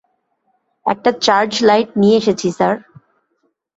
একটা 0.85 1.11
charge 1.25 1.51
light 1.63 1.89
নিয়ে 2.01 2.17
এসেছি 2.17 2.47
স্যার। 2.57 2.75